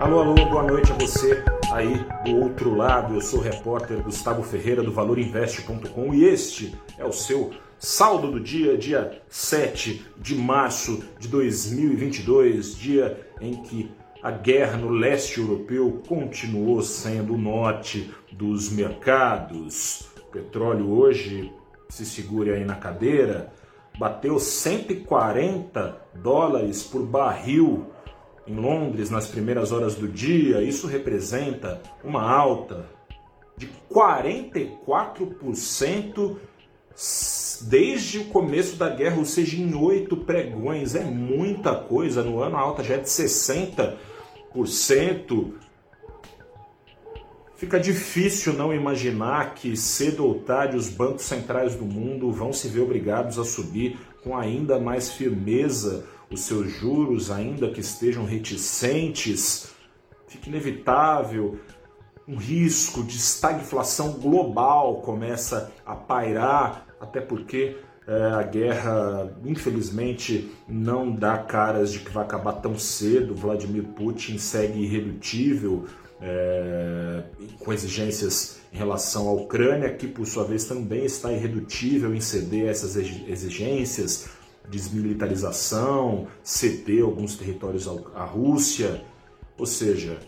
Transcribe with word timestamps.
Alô, 0.00 0.20
alô, 0.20 0.34
boa 0.48 0.62
noite 0.62 0.92
a 0.92 0.94
você 0.94 1.42
aí 1.72 2.06
do 2.24 2.36
outro 2.36 2.72
lado. 2.72 3.14
Eu 3.14 3.20
sou 3.20 3.40
o 3.40 3.42
repórter 3.42 4.00
Gustavo 4.00 4.44
Ferreira 4.44 4.80
do 4.80 4.92
ValorInvest.com 4.92 6.14
e 6.14 6.24
este 6.24 6.72
é 6.96 7.04
o 7.04 7.10
seu 7.10 7.50
saldo 7.80 8.30
do 8.30 8.38
dia, 8.38 8.78
dia 8.78 9.20
7 9.28 10.06
de 10.16 10.36
março 10.36 11.02
de 11.18 11.26
2022, 11.26 12.76
dia 12.76 13.28
em 13.40 13.56
que 13.56 13.90
a 14.22 14.30
guerra 14.30 14.76
no 14.76 14.88
leste 14.88 15.40
europeu 15.40 16.00
continuou 16.06 16.80
sendo 16.80 17.34
o 17.34 17.38
norte 17.38 18.08
dos 18.30 18.70
mercados. 18.70 20.08
O 20.28 20.30
petróleo 20.30 20.92
hoje, 20.92 21.52
se 21.88 22.06
segure 22.06 22.52
aí 22.52 22.64
na 22.64 22.76
cadeira, 22.76 23.52
bateu 23.98 24.38
140 24.38 26.00
dólares 26.14 26.84
por 26.84 27.02
barril 27.02 27.86
em 28.48 28.54
Londres 28.54 29.10
nas 29.10 29.26
primeiras 29.26 29.72
horas 29.72 29.94
do 29.94 30.08
dia, 30.08 30.62
isso 30.62 30.86
representa 30.86 31.82
uma 32.02 32.22
alta 32.22 32.86
de 33.56 33.68
44% 33.92 36.38
desde 37.62 38.18
o 38.18 38.24
começo 38.26 38.76
da 38.76 38.88
guerra, 38.88 39.18
ou 39.18 39.24
seja, 39.24 39.56
em 39.56 39.74
oito 39.74 40.16
pregões. 40.16 40.94
É 40.94 41.02
muita 41.04 41.74
coisa. 41.74 42.22
No 42.22 42.40
ano 42.40 42.56
a 42.56 42.60
alta 42.60 42.84
já 42.84 42.94
é 42.94 42.98
de 42.98 43.08
60%. 43.08 43.96
Fica 47.56 47.80
difícil 47.80 48.52
não 48.52 48.72
imaginar 48.72 49.54
que 49.54 49.76
cedo 49.76 50.24
ou 50.24 50.36
tarde 50.36 50.76
os 50.76 50.88
bancos 50.88 51.24
centrais 51.24 51.74
do 51.74 51.84
mundo 51.84 52.30
vão 52.30 52.52
se 52.52 52.68
ver 52.68 52.82
obrigados 52.82 53.36
a 53.36 53.44
subir 53.44 53.98
com 54.22 54.36
ainda 54.36 54.78
mais 54.78 55.10
firmeza 55.10 56.06
os 56.30 56.40
seus 56.40 56.70
juros, 56.70 57.30
ainda 57.30 57.70
que 57.70 57.80
estejam 57.80 58.24
reticentes, 58.24 59.70
fica 60.26 60.48
inevitável 60.48 61.58
um 62.28 62.36
risco 62.36 63.02
de 63.02 63.16
estagflação 63.16 64.12
global 64.12 64.96
começa 65.00 65.72
a 65.86 65.94
pairar, 65.94 66.86
até 67.00 67.22
porque 67.22 67.78
é, 68.06 68.12
a 68.34 68.42
guerra, 68.42 69.32
infelizmente, 69.44 70.52
não 70.68 71.10
dá 71.10 71.38
caras 71.38 71.90
de 71.90 72.00
que 72.00 72.12
vai 72.12 72.24
acabar 72.24 72.52
tão 72.54 72.78
cedo. 72.78 73.34
Vladimir 73.34 73.84
Putin 73.84 74.36
segue 74.36 74.80
irredutível 74.80 75.86
é, 76.20 77.22
com 77.58 77.72
exigências 77.72 78.58
em 78.72 78.76
relação 78.76 79.28
à 79.28 79.32
Ucrânia, 79.32 79.94
que 79.94 80.06
por 80.06 80.26
sua 80.26 80.44
vez 80.44 80.64
também 80.64 81.06
está 81.06 81.32
irredutível 81.32 82.14
em 82.14 82.20
ceder 82.20 82.66
a 82.66 82.70
essas 82.70 82.94
exigências 82.96 84.28
desmilitarização, 84.70 86.26
ceder 86.42 87.04
alguns 87.04 87.36
territórios 87.36 87.88
à 88.14 88.24
Rússia. 88.24 89.02
Ou 89.56 89.66
seja, 89.66 90.18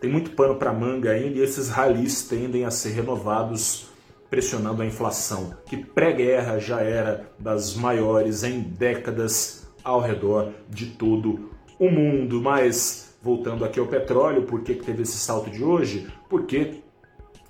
tem 0.00 0.10
muito 0.10 0.30
pano 0.30 0.56
para 0.56 0.72
manga 0.72 1.10
ainda 1.10 1.38
e 1.38 1.42
esses 1.42 1.68
ralis 1.68 2.22
tendem 2.22 2.64
a 2.64 2.70
ser 2.70 2.90
renovados 2.90 3.90
pressionando 4.30 4.80
a 4.80 4.86
inflação, 4.86 5.56
que 5.66 5.76
pré-guerra 5.76 6.58
já 6.58 6.80
era 6.80 7.30
das 7.38 7.74
maiores 7.74 8.44
em 8.44 8.60
décadas 8.60 9.68
ao 9.82 10.00
redor 10.00 10.52
de 10.68 10.86
todo 10.86 11.50
o 11.78 11.90
mundo. 11.90 12.40
Mas 12.40 13.16
voltando 13.20 13.64
aqui 13.64 13.80
ao 13.80 13.86
petróleo, 13.86 14.44
por 14.44 14.62
que, 14.62 14.74
que 14.74 14.84
teve 14.84 15.02
esse 15.02 15.18
salto 15.18 15.50
de 15.50 15.64
hoje? 15.64 16.06
Porque 16.28 16.80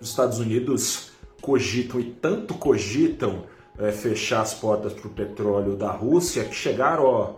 os 0.00 0.10
Estados 0.10 0.40
Unidos 0.40 1.12
cogitam 1.40 2.00
e 2.00 2.04
tanto 2.04 2.54
cogitam 2.54 3.44
é, 3.78 3.90
fechar 3.90 4.42
as 4.42 4.54
portas 4.54 4.92
para 4.92 5.08
o 5.08 5.10
petróleo 5.10 5.76
da 5.76 5.90
Rússia, 5.90 6.44
que 6.44 6.54
chegaram 6.54 7.04
ó, 7.04 7.34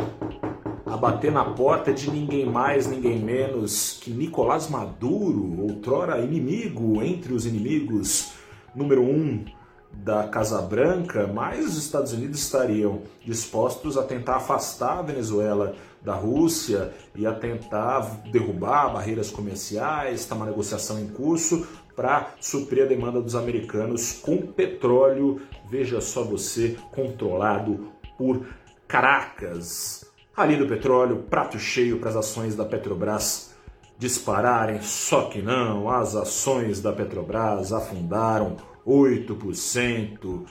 a 0.85 0.97
bater 0.97 1.33
na 1.33 1.45
porta 1.45 1.93
de 1.93 2.11
ninguém 2.11 2.47
mais, 2.47 2.87
ninguém 2.87 3.19
menos 3.19 3.99
que 4.03 4.11
Nicolás 4.11 4.69
Maduro, 4.69 5.63
outrora 5.63 6.21
inimigo 6.21 7.03
entre 7.03 7.33
os 7.33 7.47
inimigos 7.47 8.33
número 8.75 9.03
um 9.03 9.45
da 9.93 10.29
Casa 10.29 10.61
Branca, 10.61 11.27
mas 11.27 11.67
os 11.67 11.77
Estados 11.77 12.13
Unidos 12.13 12.41
estariam 12.41 13.03
dispostos 13.25 13.97
a 13.97 14.03
tentar 14.03 14.37
afastar 14.37 14.99
a 14.99 15.03
Venezuela 15.03 15.75
da 16.03 16.15
Rússia 16.15 16.93
e 17.15 17.27
a 17.27 17.33
tentar 17.33 18.01
derrubar 18.31 18.93
barreiras 18.93 19.31
comerciais, 19.31 20.21
está 20.21 20.35
uma 20.35 20.47
negociação 20.47 21.01
em 21.01 21.09
curso 21.09 21.67
para 21.97 22.35
suprir 22.41 22.85
a 22.85 22.87
demanda 22.87 23.21
dos 23.21 23.35
americanos 23.35 24.13
com 24.13 24.37
petróleo, 24.39 25.41
veja 25.69 26.01
só 26.01 26.23
você, 26.23 26.77
controlado 26.93 27.91
por 28.19 28.47
Caracas. 28.87 30.05
Ali 30.37 30.57
do 30.57 30.67
petróleo, 30.67 31.25
prato 31.29 31.59
cheio 31.59 31.99
para 31.99 32.11
as 32.11 32.17
ações 32.17 32.55
da 32.55 32.65
Petrobras 32.65 33.55
dispararem, 33.99 34.83
só 34.83 35.23
que 35.23 35.41
não, 35.41 35.89
as 35.89 36.15
ações 36.15 36.81
da 36.83 36.93
Petrobras 36.93 37.73
afundaram 37.73 38.57
8%, 38.87 40.45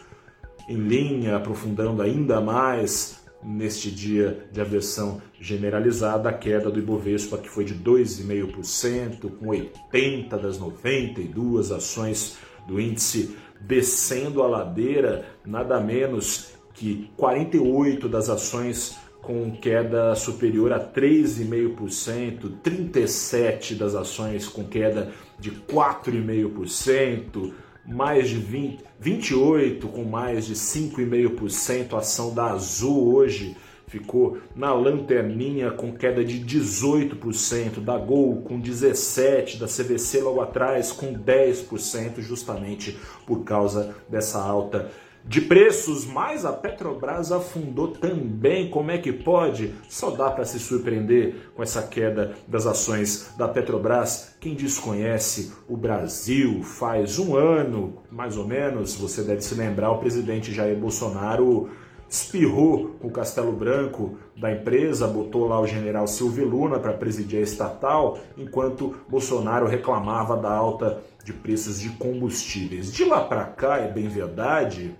em 0.67 0.75
linha, 0.75 1.37
aprofundando 1.37 2.01
ainda 2.01 2.41
mais 2.41 3.23
neste 3.43 3.91
dia 3.91 4.49
de 4.51 4.59
aversão 4.59 5.21
generalizada, 5.39 6.29
a 6.29 6.33
queda 6.33 6.71
do 6.71 6.79
Ibovespa, 6.79 7.37
que 7.37 7.47
foi 7.47 7.63
de 7.63 7.75
2,5%, 7.75 9.29
com 9.37 9.49
80 9.49 10.35
das 10.37 10.57
92 10.57 11.71
ações 11.71 12.37
do 12.67 12.81
índice 12.81 13.37
descendo 13.61 14.41
a 14.43 14.47
ladeira, 14.47 15.25
nada 15.45 15.79
menos 15.79 16.55
que 16.73 17.09
48 17.15 18.09
das 18.09 18.29
ações 18.29 18.97
com 19.21 19.51
queda 19.51 20.13
superior 20.13 20.73
a 20.73 20.79
3,5%, 20.79 22.59
37 22.61 23.75
das 23.75 23.95
ações 23.95 24.45
com 24.47 24.63
queda 24.63 25.11
de 25.39 25.51
4,5%, 25.51 27.53
mais 27.87 28.29
de 28.29 28.37
20, 28.37 28.79
28 28.99 29.87
com 29.87 30.03
mais 30.03 30.45
de 30.45 30.53
5,5%. 30.53 31.93
A 31.93 31.99
ação 31.99 32.33
da 32.33 32.51
Azul 32.51 33.13
hoje 33.13 33.55
ficou 33.87 34.39
na 34.55 34.73
lanterninha 34.73 35.71
com 35.71 35.93
queda 35.93 36.23
de 36.23 36.39
18%, 36.39 37.79
da 37.79 37.97
Gol 37.97 38.41
com 38.41 38.59
17%, 38.59 39.57
da 39.57 39.67
CVC 39.67 40.21
logo 40.21 40.41
atrás 40.41 40.91
com 40.91 41.13
10%, 41.13 42.19
justamente 42.19 42.97
por 43.25 43.43
causa 43.43 43.95
dessa 44.09 44.39
alta 44.39 44.91
de 45.27 45.41
preços, 45.41 46.05
mas 46.05 46.45
a 46.45 46.53
Petrobras 46.53 47.31
afundou 47.31 47.87
também. 47.87 48.69
Como 48.69 48.91
é 48.91 48.97
que 48.97 49.11
pode? 49.11 49.73
Só 49.89 50.11
dá 50.11 50.29
para 50.29 50.45
se 50.45 50.59
surpreender 50.59 51.51
com 51.55 51.63
essa 51.63 51.81
queda 51.81 52.35
das 52.47 52.67
ações 52.67 53.33
da 53.37 53.47
Petrobras. 53.47 54.35
Quem 54.39 54.53
desconhece 54.53 55.51
o 55.67 55.75
Brasil 55.75 56.61
faz 56.63 57.17
um 57.17 57.35
ano, 57.35 58.03
mais 58.11 58.37
ou 58.37 58.47
menos, 58.47 58.95
você 58.95 59.23
deve 59.23 59.41
se 59.41 59.55
lembrar, 59.55 59.91
o 59.91 59.97
presidente 59.97 60.53
Jair 60.53 60.77
Bolsonaro 60.77 61.69
espirrou 62.07 62.95
com 62.99 63.07
o 63.07 63.11
Castelo 63.11 63.51
Branco 63.51 64.17
da 64.37 64.51
empresa, 64.51 65.07
botou 65.07 65.47
lá 65.47 65.59
o 65.59 65.65
general 65.65 66.05
Silvio 66.05 66.47
Luna 66.47 66.79
para 66.79 66.93
presidir 66.93 67.39
a 67.39 67.41
estatal, 67.41 68.19
enquanto 68.37 68.95
Bolsonaro 69.09 69.65
reclamava 69.65 70.37
da 70.37 70.51
alta 70.51 71.01
de 71.23 71.33
preços 71.33 71.79
de 71.79 71.89
combustíveis. 71.89 72.93
De 72.93 73.03
lá 73.03 73.21
para 73.21 73.45
cá, 73.45 73.79
é 73.79 73.91
bem 73.91 74.07
verdade, 74.07 74.95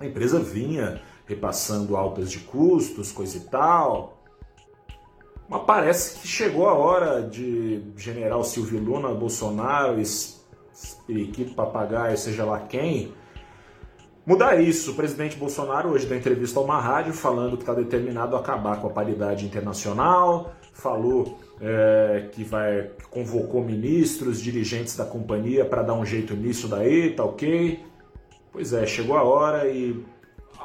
a 0.00 0.06
empresa 0.06 0.40
vinha 0.40 1.02
repassando 1.26 1.94
altas 1.94 2.30
de 2.30 2.38
custos, 2.40 3.12
coisa 3.12 3.36
e 3.36 3.40
tal. 3.40 4.18
Mas 5.46 5.62
parece 5.64 6.20
que 6.20 6.26
chegou 6.26 6.68
a 6.68 6.74
hora 6.74 7.22
de 7.22 7.82
general 7.96 8.42
Silvio 8.42 8.80
Luna, 8.80 9.08
Bolsonaro, 9.08 10.00
Periquito, 11.06 11.54
Papagaio, 11.54 12.16
seja 12.16 12.44
lá 12.44 12.60
quem, 12.60 13.12
mudar 14.24 14.60
isso. 14.60 14.92
O 14.92 14.94
presidente 14.94 15.36
Bolsonaro 15.36 15.90
hoje 15.90 16.06
deu 16.06 16.16
entrevista 16.16 16.58
a 16.58 16.62
uma 16.62 16.80
rádio 16.80 17.12
falando 17.12 17.56
que 17.56 17.62
está 17.62 17.74
determinado 17.74 18.34
a 18.36 18.40
acabar 18.40 18.80
com 18.80 18.86
a 18.86 18.90
paridade 18.90 19.44
internacional, 19.44 20.54
falou 20.72 21.38
é, 21.60 22.28
que 22.32 22.42
vai 22.42 22.90
que 22.98 23.06
convocou 23.08 23.62
ministros, 23.62 24.40
dirigentes 24.40 24.96
da 24.96 25.04
companhia 25.04 25.64
para 25.64 25.82
dar 25.82 25.94
um 25.94 26.06
jeito 26.06 26.34
nisso 26.34 26.68
daí, 26.68 27.10
tá 27.10 27.24
ok? 27.24 27.89
Pois 28.52 28.72
é, 28.72 28.86
chegou 28.86 29.16
a 29.16 29.22
hora 29.22 29.68
e 29.68 30.04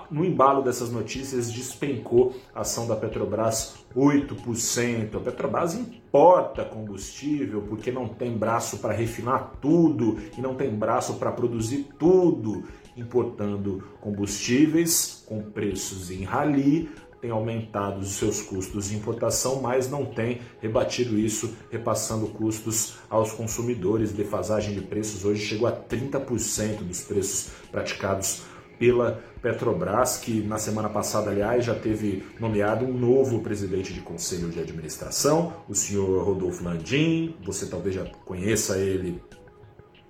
no 0.10 0.24
embalo 0.24 0.62
dessas 0.62 0.92
notícias 0.92 1.52
despencou 1.52 2.36
a 2.54 2.62
ação 2.62 2.88
da 2.88 2.96
Petrobras 2.96 3.76
8%. 3.96 5.16
A 5.16 5.20
Petrobras 5.20 5.74
importa 5.76 6.66
combustível 6.66 7.64
porque 7.64 7.92
não 7.92 8.08
tem 8.08 8.38
braço 8.38 8.80
para 8.80 8.94
refinar 8.94 9.54
tudo 9.62 10.18
e 10.38 10.42
não 10.42 10.56
tem 10.56 10.70
braço 10.70 11.16
para 11.16 11.32
produzir 11.32 11.88
tudo, 11.98 12.64
importando 12.96 13.84
combustíveis 14.02 15.24
com 15.28 15.42
preços 15.42 16.12
em 16.12 16.24
rali, 16.24 16.90
tem 17.26 17.32
aumentado 17.32 18.02
os 18.02 18.14
seus 18.14 18.40
custos 18.44 18.90
de 18.90 18.96
importação, 18.96 19.60
mas 19.60 19.90
não 19.90 20.06
tem 20.06 20.42
rebatido 20.62 21.18
isso, 21.18 21.56
repassando 21.72 22.28
custos 22.28 23.00
aos 23.10 23.32
consumidores. 23.32 24.12
Defasagem 24.12 24.76
de 24.76 24.82
preços 24.82 25.26
hoje 25.26 25.44
chegou 25.44 25.68
a 25.68 25.72
30% 25.72 26.84
dos 26.84 27.02
preços 27.02 27.50
praticados 27.72 28.44
pela 28.78 29.24
Petrobras, 29.42 30.18
que 30.18 30.42
na 30.44 30.60
semana 30.60 30.88
passada, 30.88 31.32
aliás, 31.32 31.66
já 31.66 31.74
teve 31.74 32.24
nomeado 32.40 32.86
um 32.86 32.94
novo 32.94 33.42
presidente 33.42 33.92
de 33.92 34.02
conselho 34.02 34.50
de 34.50 34.60
administração, 34.60 35.54
o 35.68 35.74
senhor 35.74 36.24
Rodolfo 36.24 36.64
Landim. 36.64 37.36
Você 37.44 37.66
talvez 37.66 37.96
já 37.96 38.06
conheça 38.26 38.78
ele, 38.78 39.20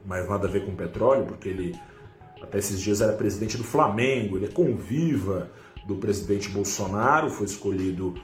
mas 0.05 0.27
nada 0.27 0.47
a 0.47 0.51
ver 0.51 0.65
com 0.65 0.75
petróleo, 0.75 1.25
porque 1.25 1.47
ele 1.47 1.75
até 2.41 2.57
esses 2.57 2.79
dias 2.81 2.99
era 2.99 3.13
presidente 3.13 3.57
do 3.57 3.63
Flamengo, 3.63 4.37
ele 4.37 4.45
é 4.45 4.49
conviva 4.49 5.49
do 5.85 5.95
presidente 5.95 6.49
Bolsonaro, 6.49 7.29
foi 7.29 7.45
escolhido 7.45 8.15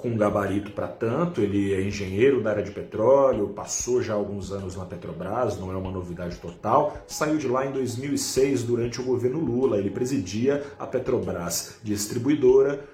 com 0.00 0.16
gabarito 0.16 0.72
para 0.72 0.88
tanto, 0.88 1.42
ele 1.42 1.74
é 1.74 1.82
engenheiro 1.82 2.42
da 2.42 2.50
área 2.50 2.62
de 2.62 2.70
petróleo, 2.70 3.50
passou 3.50 4.02
já 4.02 4.14
alguns 4.14 4.50
anos 4.50 4.74
na 4.74 4.86
Petrobras, 4.86 5.58
não 5.58 5.70
é 5.70 5.76
uma 5.76 5.90
novidade 5.90 6.36
total. 6.36 6.96
Saiu 7.06 7.36
de 7.36 7.46
lá 7.46 7.66
em 7.66 7.72
2006 7.72 8.62
durante 8.62 8.98
o 8.98 9.04
governo 9.04 9.38
Lula, 9.38 9.76
ele 9.76 9.90
presidia 9.90 10.64
a 10.78 10.86
Petrobras 10.86 11.80
distribuidora. 11.82 12.88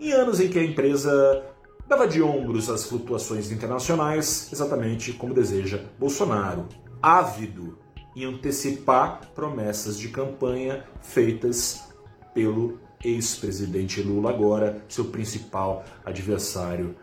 Em 0.00 0.12
anos 0.12 0.40
em 0.40 0.48
que 0.48 0.58
a 0.58 0.64
empresa 0.64 1.44
dava 1.86 2.08
de 2.08 2.22
ombros 2.22 2.70
às 2.70 2.86
flutuações 2.86 3.52
internacionais, 3.52 4.48
exatamente 4.50 5.12
como 5.12 5.34
deseja 5.34 5.80
Bolsonaro, 5.98 6.66
ávido 7.02 7.76
em 8.16 8.24
antecipar 8.24 9.30
promessas 9.34 9.98
de 9.98 10.08
campanha 10.08 10.84
feitas 11.02 11.92
pelo 12.32 12.80
ex-presidente 13.04 14.00
Lula, 14.02 14.30
agora 14.30 14.82
seu 14.88 15.06
principal 15.06 15.84
adversário 16.04 16.94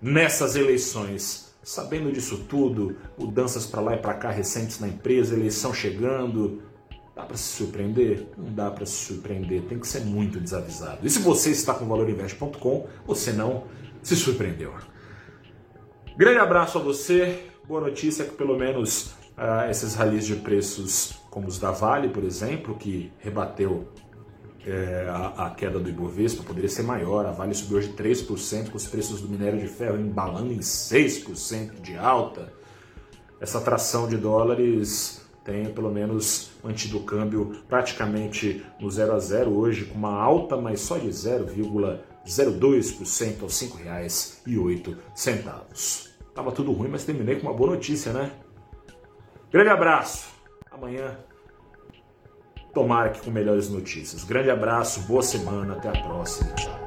nessas 0.00 0.56
eleições. 0.56 1.52
Sabendo 1.62 2.10
disso 2.10 2.44
tudo, 2.48 2.96
mudanças 3.16 3.64
para 3.66 3.80
lá 3.80 3.94
e 3.94 3.98
para 3.98 4.14
cá 4.14 4.30
recentes 4.30 4.80
na 4.80 4.88
empresa, 4.88 5.34
eleição 5.34 5.72
chegando, 5.72 6.60
dá 7.14 7.22
para 7.22 7.36
se 7.36 7.56
surpreender? 7.56 8.26
Não 8.36 8.52
dá 8.52 8.68
para 8.68 8.84
se 8.84 9.06
surpreender, 9.06 9.62
tem 9.62 9.78
que 9.78 9.86
ser 9.86 10.00
muito 10.00 10.40
desavisado. 10.40 11.06
E 11.06 11.10
se 11.10 11.20
você 11.20 11.50
está 11.50 11.72
com 11.72 11.86
valorinvest.com, 11.86 12.88
você 13.06 13.32
não 13.32 13.64
se 14.02 14.16
surpreendeu. 14.16 14.74
Grande 16.16 16.38
abraço 16.38 16.78
a 16.78 16.82
você. 16.82 17.46
Boa 17.66 17.80
notícia 17.80 18.24
que 18.24 18.34
pelo 18.34 18.58
menos 18.58 19.14
uh, 19.38 19.70
esses 19.70 19.94
ralis 19.94 20.26
de 20.26 20.36
preços, 20.36 21.14
como 21.30 21.46
os 21.46 21.58
da 21.58 21.70
Vale, 21.70 22.08
por 22.08 22.24
exemplo, 22.24 22.74
que 22.74 23.12
rebateu 23.20 23.88
é, 24.66 25.08
a, 25.08 25.46
a, 25.46 25.50
queda 25.50 25.78
do 25.78 25.88
Ibovespa 25.88 26.42
poderia 26.42 26.68
ser 26.68 26.82
maior. 26.82 27.24
A 27.26 27.32
Vale 27.32 27.54
subiu 27.54 27.78
hoje 27.78 27.92
3%, 27.92 28.70
com 28.70 28.76
os 28.76 28.86
preços 28.86 29.20
do 29.20 29.28
minério 29.28 29.58
de 29.58 29.66
ferro 29.66 29.98
embalando 29.98 30.52
em 30.52 30.60
6% 30.60 31.80
de 31.80 31.96
alta. 31.96 32.52
Essa 33.40 33.58
atração 33.58 34.08
de 34.08 34.16
dólares 34.16 35.20
tem 35.44 35.72
pelo 35.72 35.90
menos 35.90 36.52
mantido 36.62 36.98
o 36.98 37.04
câmbio 37.04 37.56
praticamente 37.68 38.64
no 38.78 38.88
0 38.88 39.14
a 39.14 39.18
0 39.18 39.50
hoje, 39.50 39.86
com 39.86 39.98
uma 39.98 40.14
alta, 40.14 40.56
mas 40.56 40.78
só 40.80 40.96
de 40.96 41.08
0,02% 41.08 43.42
aos 43.42 43.60
R$ 43.60 43.66
5,08. 43.66 46.12
Tava 46.32 46.52
tudo 46.52 46.70
ruim, 46.72 46.88
mas 46.88 47.04
terminei 47.04 47.34
com 47.36 47.48
uma 47.48 47.54
boa 47.54 47.72
notícia, 47.72 48.12
né? 48.12 48.30
Grande 49.50 49.70
abraço. 49.70 50.28
Amanhã 50.70 51.18
Tomara 52.72 53.10
que 53.10 53.20
com 53.20 53.30
melhores 53.30 53.68
notícias. 53.68 54.24
Grande 54.24 54.50
abraço, 54.50 55.00
boa 55.02 55.22
semana, 55.22 55.74
até 55.74 55.88
a 55.88 56.02
próxima. 56.02 56.50
Tchau. 56.52 56.81